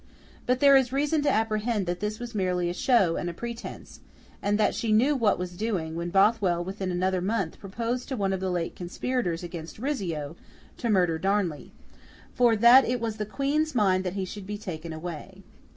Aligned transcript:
But 0.47 0.61
there 0.61 0.75
is 0.75 0.91
reason 0.91 1.21
to 1.21 1.29
apprehend 1.29 1.85
that 1.85 1.99
this 1.99 2.19
was 2.19 2.33
merely 2.33 2.71
a 2.71 2.73
show 2.73 3.17
and 3.17 3.29
a 3.29 3.35
pretence, 3.35 3.99
and 4.41 4.57
that 4.57 4.73
she 4.73 4.91
knew 4.91 5.15
what 5.15 5.37
was 5.37 5.55
doing, 5.55 5.93
when 5.95 6.09
Bothwell 6.09 6.63
within 6.63 6.89
another 6.89 7.21
month 7.21 7.59
proposed 7.59 8.07
to 8.07 8.17
one 8.17 8.33
of 8.33 8.39
the 8.39 8.49
late 8.49 8.75
conspirators 8.75 9.43
against 9.43 9.77
Rizzio, 9.77 10.35
to 10.77 10.89
murder 10.89 11.19
Darnley, 11.19 11.71
'for 12.33 12.55
that 12.55 12.83
it 12.83 12.99
was 12.99 13.17
the 13.17 13.27
Queen's 13.27 13.75
mind 13.75 14.03
that 14.03 14.13
he 14.13 14.25
should 14.25 14.47
be 14.47 14.57
taken 14.57 14.91
away. 14.91 15.43